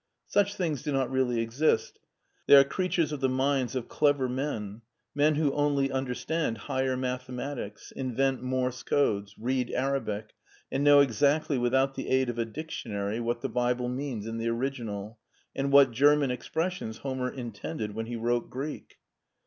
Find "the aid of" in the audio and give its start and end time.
11.93-12.39